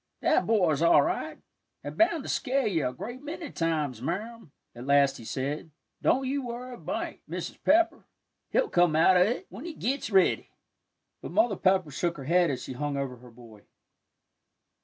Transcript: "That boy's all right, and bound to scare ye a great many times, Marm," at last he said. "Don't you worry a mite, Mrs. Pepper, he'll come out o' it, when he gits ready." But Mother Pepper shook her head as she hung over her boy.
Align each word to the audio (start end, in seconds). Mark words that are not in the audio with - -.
"That 0.21 0.47
boy's 0.47 0.81
all 0.81 1.03
right, 1.03 1.37
and 1.83 1.95
bound 1.95 2.23
to 2.23 2.27
scare 2.29 2.65
ye 2.65 2.81
a 2.81 2.91
great 2.91 3.21
many 3.21 3.51
times, 3.51 4.01
Marm," 4.01 4.51
at 4.73 4.87
last 4.87 5.17
he 5.17 5.23
said. 5.23 5.69
"Don't 6.01 6.25
you 6.25 6.43
worry 6.43 6.73
a 6.73 6.77
mite, 6.79 7.21
Mrs. 7.29 7.63
Pepper, 7.63 8.05
he'll 8.49 8.67
come 8.71 8.95
out 8.95 9.15
o' 9.15 9.21
it, 9.21 9.45
when 9.49 9.63
he 9.65 9.75
gits 9.75 10.09
ready." 10.09 10.49
But 11.21 11.33
Mother 11.33 11.55
Pepper 11.55 11.91
shook 11.91 12.17
her 12.17 12.23
head 12.23 12.49
as 12.49 12.63
she 12.63 12.73
hung 12.73 12.97
over 12.97 13.17
her 13.17 13.29
boy. 13.29 13.61